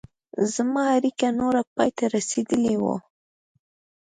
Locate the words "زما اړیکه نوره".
0.53-1.61